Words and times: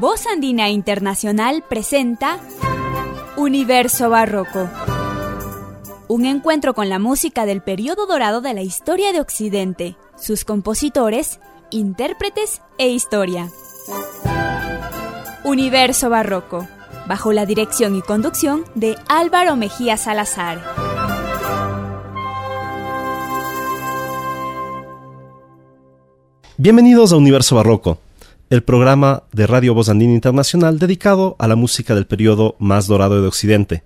Voz 0.00 0.26
Andina 0.26 0.70
Internacional 0.70 1.62
presenta 1.68 2.40
Universo 3.36 4.10
Barroco. 4.10 4.68
Un 6.08 6.24
encuentro 6.24 6.74
con 6.74 6.88
la 6.88 6.98
música 6.98 7.46
del 7.46 7.62
periodo 7.62 8.08
dorado 8.08 8.40
de 8.40 8.54
la 8.54 8.62
historia 8.62 9.12
de 9.12 9.20
Occidente, 9.20 9.96
sus 10.16 10.44
compositores, 10.44 11.38
intérpretes 11.70 12.60
e 12.76 12.88
historia. 12.88 13.52
Universo 15.44 16.10
Barroco, 16.10 16.66
bajo 17.06 17.32
la 17.32 17.46
dirección 17.46 17.94
y 17.94 18.02
conducción 18.02 18.64
de 18.74 18.96
Álvaro 19.06 19.54
Mejía 19.54 19.96
Salazar. 19.96 20.60
Bienvenidos 26.56 27.12
a 27.12 27.16
Universo 27.16 27.54
Barroco 27.54 27.98
el 28.54 28.62
programa 28.62 29.24
de 29.32 29.48
Radio 29.48 29.74
Voz 29.74 29.88
Andina 29.88 30.12
Internacional 30.12 30.78
dedicado 30.78 31.34
a 31.40 31.48
la 31.48 31.56
música 31.56 31.96
del 31.96 32.06
periodo 32.06 32.54
más 32.60 32.86
dorado 32.86 33.20
de 33.20 33.26
Occidente. 33.26 33.82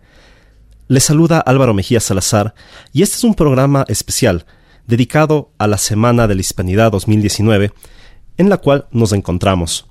Les 0.88 1.04
saluda 1.04 1.40
Álvaro 1.40 1.72
Mejía 1.72 2.00
Salazar 2.00 2.54
y 2.92 3.00
este 3.00 3.16
es 3.16 3.24
un 3.24 3.34
programa 3.34 3.86
especial 3.88 4.44
dedicado 4.86 5.52
a 5.56 5.66
la 5.68 5.78
Semana 5.78 6.28
de 6.28 6.34
la 6.34 6.42
Hispanidad 6.42 6.92
2019 6.92 7.72
en 8.36 8.50
la 8.50 8.58
cual 8.58 8.86
nos 8.90 9.14
encontramos. 9.14 9.86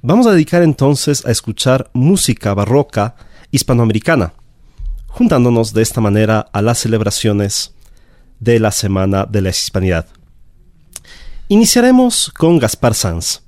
Vamos 0.00 0.26
a 0.26 0.32
dedicar 0.32 0.62
entonces 0.62 1.26
a 1.26 1.30
escuchar 1.30 1.90
música 1.92 2.54
barroca 2.54 3.16
hispanoamericana, 3.50 4.32
juntándonos 5.08 5.74
de 5.74 5.82
esta 5.82 6.00
manera 6.00 6.48
a 6.54 6.62
las 6.62 6.78
celebraciones 6.78 7.74
de 8.40 8.60
la 8.60 8.70
Semana 8.70 9.26
de 9.26 9.42
la 9.42 9.50
Hispanidad. 9.50 10.06
Iniciaremos 11.48 12.32
con 12.34 12.58
Gaspar 12.58 12.94
Sanz 12.94 13.43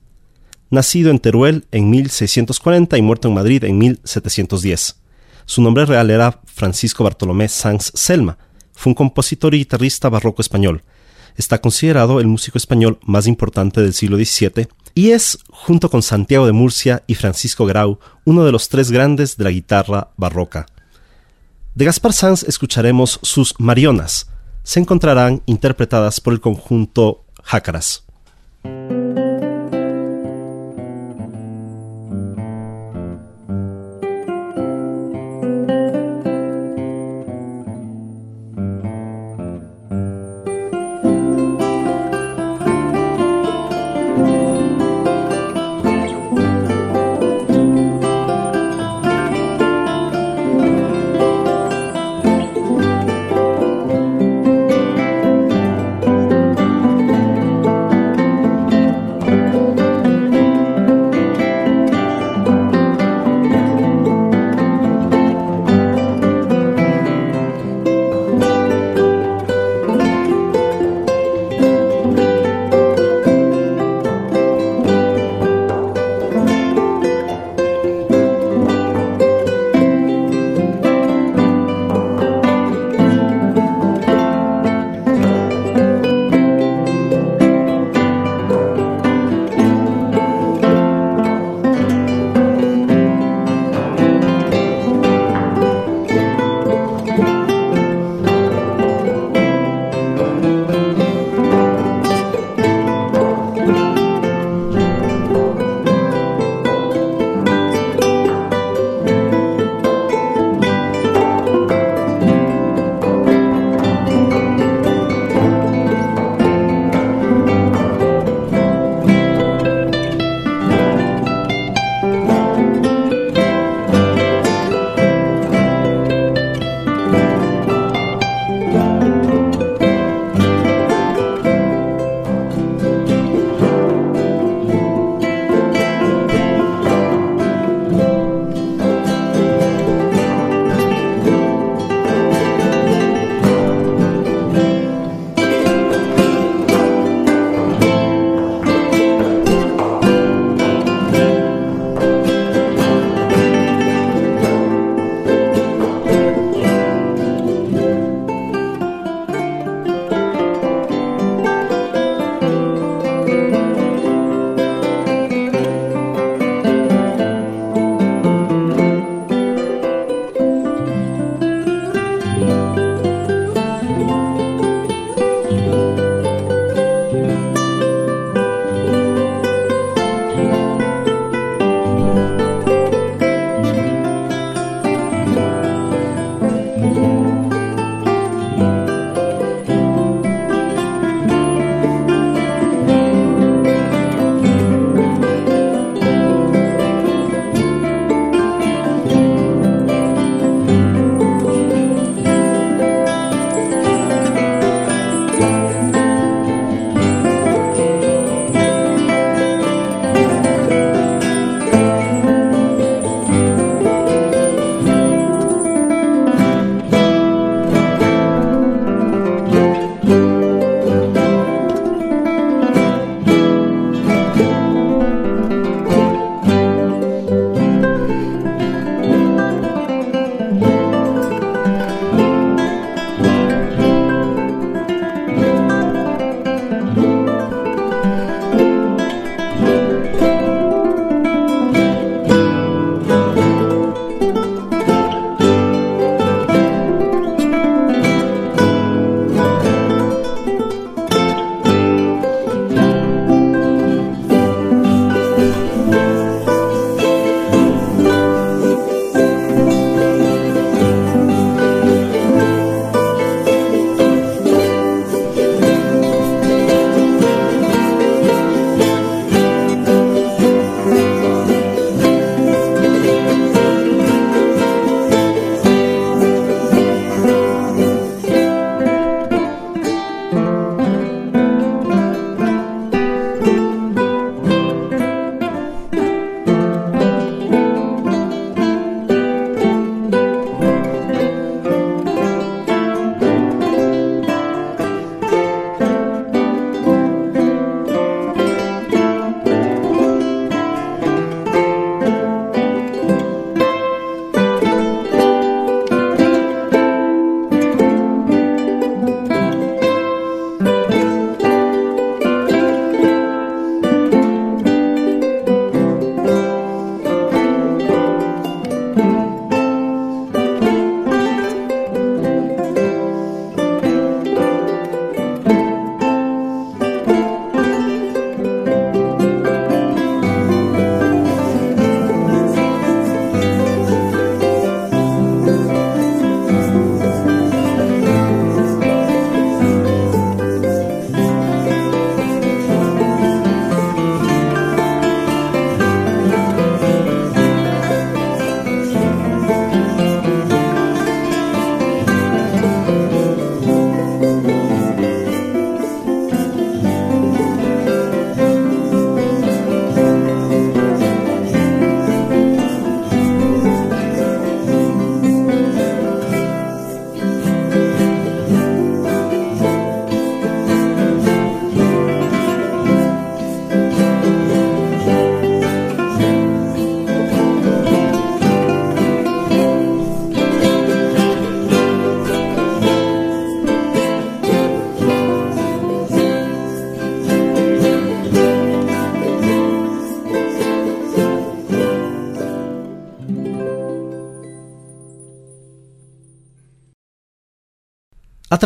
nacido 0.70 1.10
en 1.10 1.18
Teruel 1.18 1.66
en 1.72 1.90
1640 1.90 2.96
y 2.98 3.02
muerto 3.02 3.28
en 3.28 3.34
Madrid 3.34 3.64
en 3.64 3.78
1710. 3.78 4.96
Su 5.44 5.62
nombre 5.62 5.86
real 5.86 6.10
era 6.10 6.40
Francisco 6.44 7.04
Bartolomé 7.04 7.48
Sanz 7.48 7.92
Selma. 7.94 8.38
Fue 8.72 8.90
un 8.90 8.94
compositor 8.94 9.54
y 9.54 9.58
guitarrista 9.58 10.08
barroco 10.08 10.42
español. 10.42 10.82
Está 11.36 11.60
considerado 11.60 12.18
el 12.20 12.26
músico 12.26 12.58
español 12.58 12.98
más 13.02 13.26
importante 13.26 13.80
del 13.80 13.94
siglo 13.94 14.16
XVII 14.16 14.68
y 14.94 15.10
es, 15.10 15.38
junto 15.50 15.90
con 15.90 16.02
Santiago 16.02 16.46
de 16.46 16.52
Murcia 16.52 17.04
y 17.06 17.14
Francisco 17.14 17.66
Grau, 17.66 17.98
uno 18.24 18.44
de 18.44 18.52
los 18.52 18.70
tres 18.70 18.90
grandes 18.90 19.36
de 19.36 19.44
la 19.44 19.50
guitarra 19.50 20.08
barroca. 20.16 20.66
De 21.74 21.84
Gaspar 21.84 22.14
Sanz 22.14 22.42
escucharemos 22.42 23.20
sus 23.22 23.54
Marionas. 23.58 24.30
Se 24.62 24.80
encontrarán 24.80 25.42
interpretadas 25.44 26.22
por 26.22 26.32
el 26.32 26.40
conjunto 26.40 27.26
Jácaras. 27.42 28.05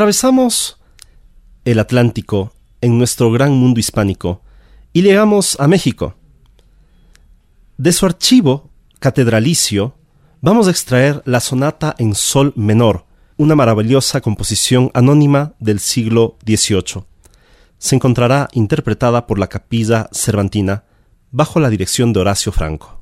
Atravesamos 0.00 0.78
el 1.66 1.78
Atlántico 1.78 2.54
en 2.80 2.96
nuestro 2.96 3.30
gran 3.30 3.52
mundo 3.52 3.80
hispánico 3.80 4.40
y 4.94 5.02
llegamos 5.02 5.60
a 5.60 5.68
México. 5.68 6.14
De 7.76 7.92
su 7.92 8.06
archivo 8.06 8.70
catedralicio 8.98 9.94
vamos 10.40 10.68
a 10.68 10.70
extraer 10.70 11.20
la 11.26 11.40
sonata 11.40 11.94
en 11.98 12.14
sol 12.14 12.54
menor, 12.56 13.04
una 13.36 13.54
maravillosa 13.54 14.22
composición 14.22 14.90
anónima 14.94 15.52
del 15.58 15.80
siglo 15.80 16.38
XVIII. 16.46 17.04
Se 17.76 17.94
encontrará 17.94 18.48
interpretada 18.54 19.26
por 19.26 19.38
la 19.38 19.48
capilla 19.48 20.08
cervantina 20.12 20.84
bajo 21.30 21.60
la 21.60 21.68
dirección 21.68 22.14
de 22.14 22.20
Horacio 22.20 22.52
Franco. 22.52 22.99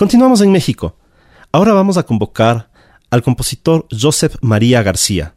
Continuamos 0.00 0.40
en 0.40 0.50
México. 0.50 0.96
Ahora 1.52 1.74
vamos 1.74 1.98
a 1.98 2.04
convocar 2.04 2.70
al 3.10 3.22
compositor 3.22 3.86
Joseph 3.90 4.36
María 4.40 4.82
García. 4.82 5.34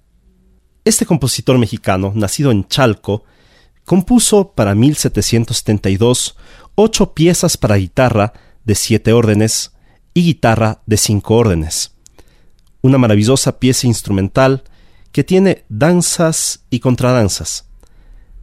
Este 0.86 1.06
compositor 1.06 1.58
mexicano, 1.58 2.14
nacido 2.16 2.50
en 2.50 2.66
Chalco, 2.70 3.26
compuso 3.84 4.54
para 4.54 4.74
1772 4.74 6.38
ocho 6.76 7.14
piezas 7.14 7.58
para 7.58 7.76
guitarra 7.76 8.32
de 8.64 8.76
siete 8.76 9.12
órdenes 9.12 9.74
y 10.14 10.24
guitarra 10.24 10.82
de 10.86 10.96
cinco 10.96 11.36
órdenes. 11.36 11.96
Una 12.82 12.98
maravillosa 12.98 13.60
pieza 13.60 13.86
instrumental 13.86 14.64
que 15.12 15.26
tiene 15.26 15.66
danzas 15.68 16.64
y 16.70 16.80
contradanzas. 16.80 17.68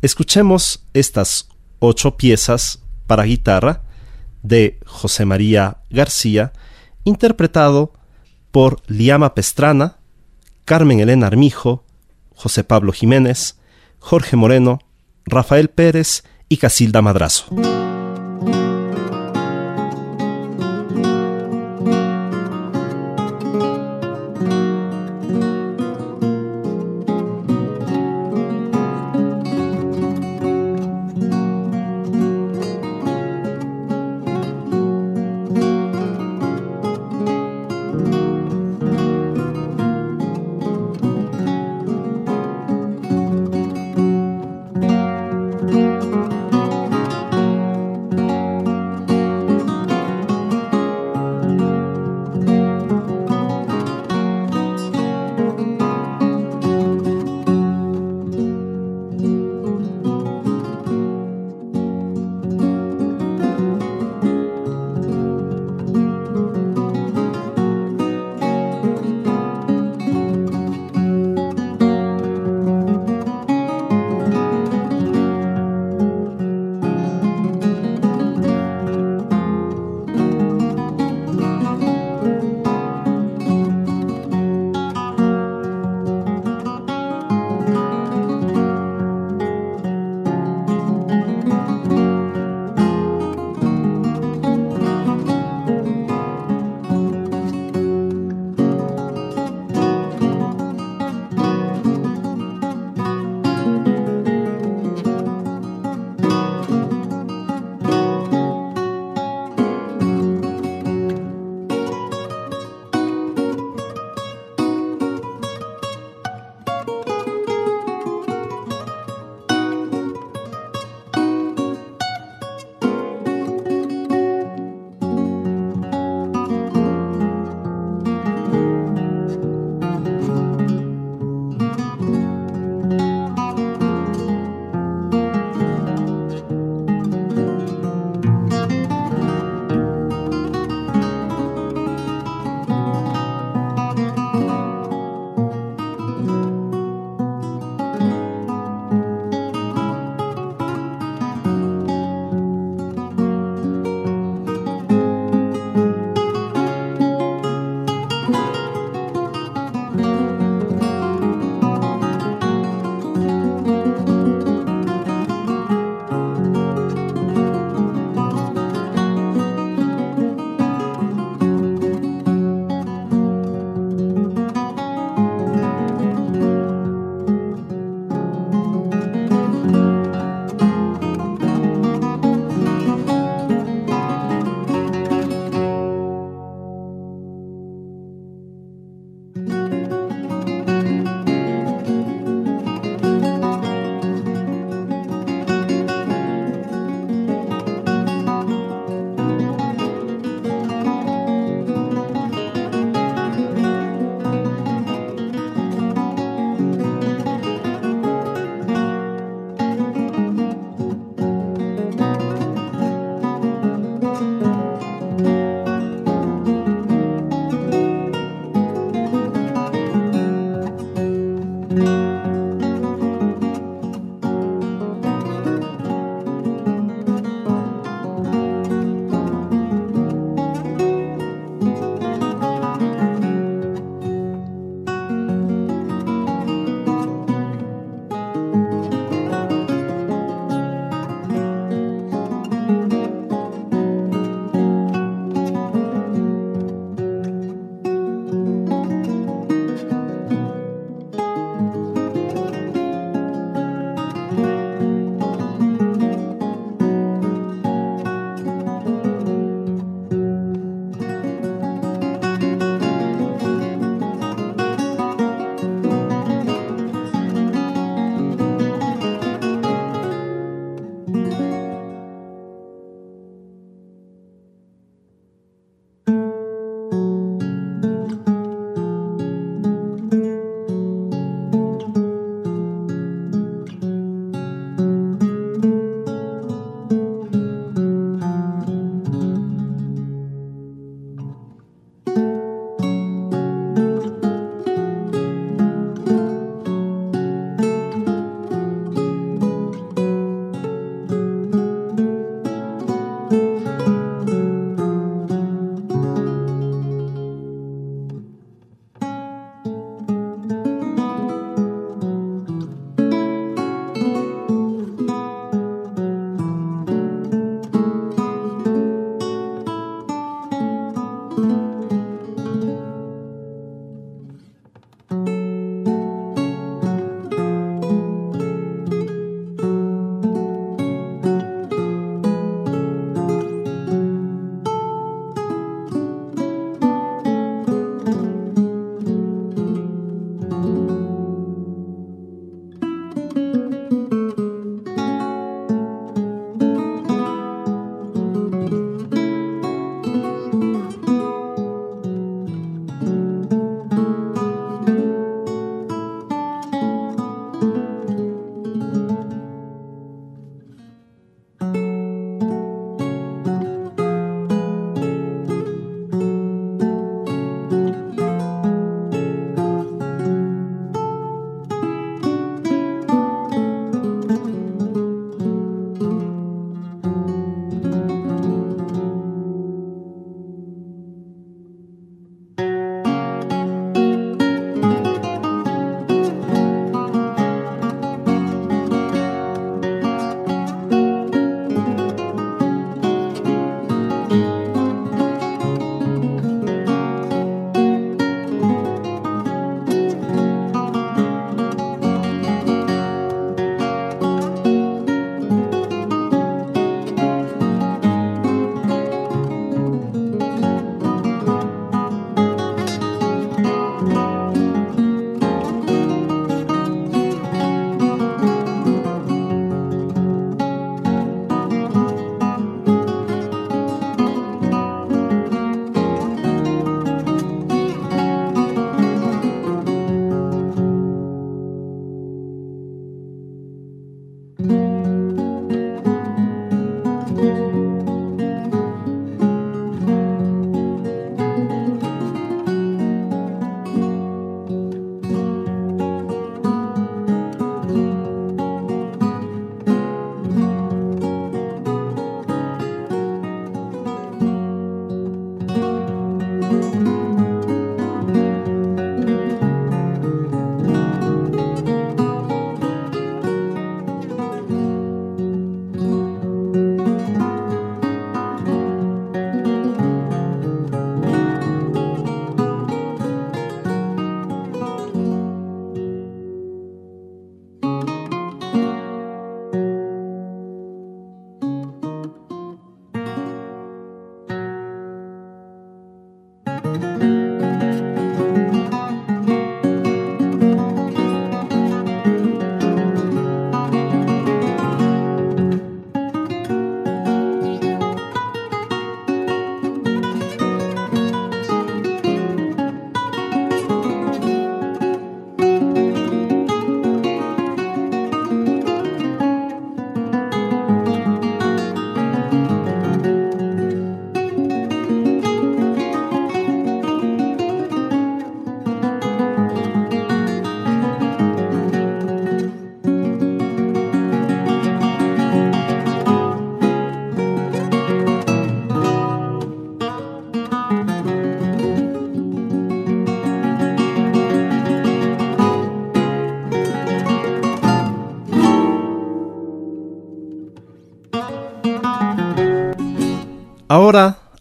Escuchemos 0.02 0.84
estas 0.92 1.48
ocho 1.78 2.18
piezas 2.18 2.80
para 3.06 3.22
guitarra 3.22 3.84
de 4.42 4.78
José 4.86 5.24
María 5.24 5.78
García, 5.90 6.52
interpretado 7.04 7.92
por 8.50 8.80
Liama 8.86 9.34
Pestrana, 9.34 9.98
Carmen 10.64 11.00
Elena 11.00 11.26
Armijo, 11.26 11.84
José 12.34 12.64
Pablo 12.64 12.92
Jiménez, 12.92 13.58
Jorge 13.98 14.36
Moreno, 14.36 14.78
Rafael 15.24 15.68
Pérez 15.68 16.24
y 16.48 16.56
Casilda 16.56 17.02
Madrazo. 17.02 17.46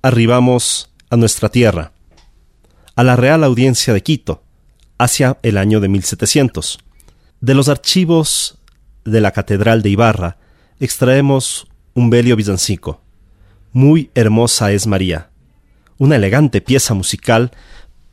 Arribamos 0.09 0.89
a 1.11 1.17
nuestra 1.17 1.49
tierra, 1.49 1.91
a 2.95 3.03
la 3.03 3.15
Real 3.15 3.43
Audiencia 3.43 3.93
de 3.93 4.01
Quito, 4.01 4.41
hacia 4.97 5.37
el 5.43 5.55
año 5.55 5.79
de 5.79 5.87
1700. 5.87 6.79
De 7.41 7.53
los 7.53 7.69
archivos 7.69 8.57
de 9.05 9.21
la 9.21 9.31
Catedral 9.31 9.83
de 9.83 9.89
Ibarra 9.91 10.37
extraemos 10.79 11.67
un 11.93 12.09
velio 12.09 12.35
villancico. 12.35 13.01
Muy 13.71 14.09
hermosa 14.15 14.71
es 14.71 14.87
María, 14.87 15.29
una 15.99 16.15
elegante 16.15 16.59
pieza 16.59 16.95
musical 16.95 17.51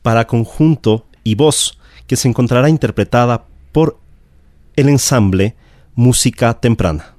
para 0.03 0.27
conjunto 0.27 1.07
y 1.23 1.33
voz 1.33 1.79
que 2.05 2.15
se 2.15 2.27
encontrará 2.27 2.69
interpretada 2.69 3.47
por 3.71 3.99
el 4.75 4.87
ensamble 4.89 5.55
Música 5.95 6.53
Temprana. 6.59 7.16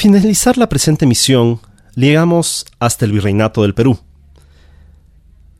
Finalizar 0.00 0.56
la 0.56 0.70
presente 0.70 1.04
misión, 1.04 1.60
llegamos 1.94 2.64
hasta 2.78 3.04
el 3.04 3.12
Virreinato 3.12 3.60
del 3.60 3.74
Perú, 3.74 3.98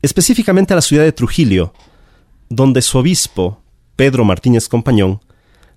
específicamente 0.01 0.73
a 0.73 0.77
la 0.77 0.81
ciudad 0.81 1.03
de 1.03 1.11
Trujillo, 1.11 1.73
donde 2.49 2.81
su 2.81 2.97
obispo, 2.97 3.61
Pedro 3.95 4.25
Martínez 4.25 4.67
Compañón, 4.67 5.21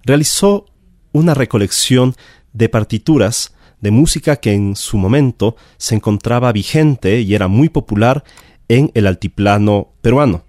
realizó 0.02 0.64
una 1.12 1.34
recolección 1.34 2.16
de 2.54 2.70
partituras 2.70 3.54
de 3.82 3.90
música 3.90 4.36
que 4.36 4.54
en 4.54 4.76
su 4.76 4.96
momento 4.96 5.56
se 5.76 5.96
encontraba 5.96 6.50
vigente 6.50 7.20
y 7.20 7.34
era 7.34 7.48
muy 7.48 7.68
popular 7.68 8.24
en 8.68 8.90
el 8.94 9.06
altiplano 9.06 9.92
peruano. 10.00 10.44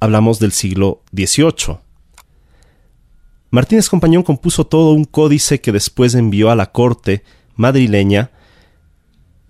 Hablamos 0.00 0.38
del 0.38 0.52
siglo 0.52 1.02
XVIII. 1.14 1.76
Martínez 3.50 3.90
Compañón 3.90 4.22
compuso 4.22 4.66
todo 4.66 4.92
un 4.92 5.04
códice 5.04 5.60
que 5.60 5.70
después 5.70 6.14
envió 6.14 6.50
a 6.50 6.56
la 6.56 6.72
corte 6.72 7.24
madrileña, 7.58 8.30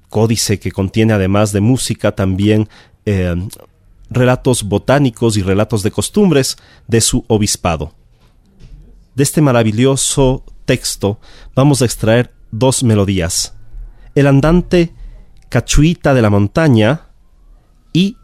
códice 0.08 0.58
que 0.58 0.72
contiene 0.72 1.12
además 1.12 1.52
de 1.52 1.60
música 1.60 2.16
también 2.16 2.68
eh, 3.06 3.36
relatos 4.10 4.64
botánicos 4.64 5.36
y 5.36 5.42
relatos 5.42 5.84
de 5.84 5.92
costumbres 5.92 6.56
de 6.88 7.00
su 7.00 7.24
obispado. 7.28 7.92
De 9.14 9.22
este 9.22 9.40
maravilloso 9.40 10.44
texto 10.64 11.20
vamos 11.54 11.82
a 11.82 11.84
extraer 11.84 12.32
dos 12.50 12.82
melodías. 12.82 13.54
El 14.14 14.26
andante 14.26 14.92
Cachuita 15.48 16.14
de 16.14 16.22
la 16.22 16.30
Montaña 16.30 17.06
y 17.92 18.16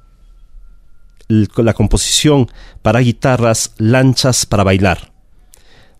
la 1.29 1.75
composición 1.75 2.49
para 2.83 3.01
guitarras 3.01 3.73
Lanchas 3.79 4.47
para 4.47 4.64
bailar. 4.64 5.12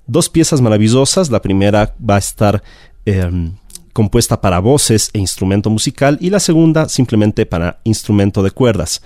Dos 0.07 0.29
piezas 0.29 0.61
maravillosas, 0.61 1.31
la 1.31 1.41
primera 1.41 1.95
va 1.99 2.17
a 2.17 2.19
estar 2.19 2.63
em, 3.07 3.57
compuesta 3.95 4.43
para 4.43 4.59
voces 4.59 5.09
e 5.15 5.19
instrumento 5.19 5.71
musical 5.71 6.19
y 6.21 6.29
la 6.29 6.41
segunda 6.41 6.91
simplemente 6.91 7.47
para 7.47 7.81
instrumento 7.85 8.43
de 8.43 8.51
cuerdas. 8.51 9.01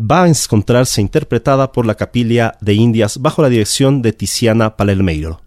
Va 0.00 0.24
a 0.24 0.28
encontrarse 0.28 1.00
interpretada 1.00 1.70
por 1.70 1.86
la 1.86 1.94
Capilla 1.94 2.56
de 2.60 2.74
Indias 2.74 3.18
bajo 3.20 3.42
la 3.42 3.50
dirección 3.50 4.02
de 4.02 4.12
Tiziana 4.12 4.76
Palermeiro. 4.76 5.42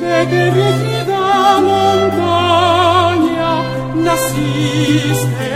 De 0.00 0.26
naciste 4.02 5.49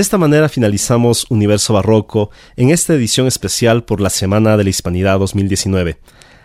De 0.00 0.02
esta 0.02 0.16
manera 0.16 0.48
finalizamos 0.48 1.26
Universo 1.28 1.74
Barroco 1.74 2.30
en 2.56 2.70
esta 2.70 2.94
edición 2.94 3.26
especial 3.26 3.84
por 3.84 4.00
la 4.00 4.08
Semana 4.08 4.56
de 4.56 4.64
la 4.64 4.70
Hispanidad 4.70 5.18
2019. 5.18 5.98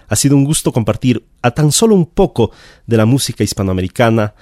Ha 0.09 0.15
sido 0.17 0.35
un 0.35 0.43
gusto 0.43 0.73
compartir 0.73 1.25
a 1.41 1.51
tan 1.51 1.71
solo 1.71 1.95
un 1.95 2.05
poco 2.05 2.51
de 2.85 2.97
la 2.97 3.05
música 3.05 3.45
hispanoamericana 3.45 4.35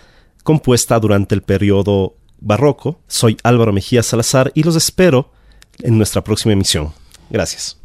compuesta 0.44 1.00
durante 1.00 1.36
el 1.36 1.44
periodo 1.44 2.16
barroco. 2.40 3.02
Soy 3.06 3.38
Álvaro 3.44 3.72
Mejía 3.72 4.02
Salazar 4.02 4.52
y 4.56 4.64
los 4.64 4.76
espero 4.76 5.30
en 5.84 5.96
nuestra 5.96 6.24
próxima 6.24 6.54
emisión. 6.54 6.92
Gracias. 7.30 7.80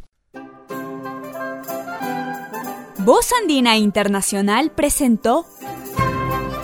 Voz 2.97 3.29
Andina 3.39 3.77
Internacional 3.77 4.71
presentó 4.71 5.45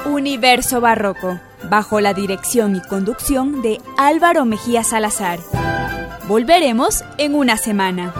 Universo 0.06 0.82
Barroco, 0.82 1.40
bajo 1.70 2.02
la 2.02 2.14
dirección 2.14 2.76
y 2.76 2.82
conducción 2.82 3.62
de 3.62 3.82
Álvaro 3.98 4.46
Mejía 4.46 4.84
Salazar. 4.84 5.40
Volveremos 6.28 7.04
en 7.18 7.36
una 7.36 7.58
semana. 7.58 8.14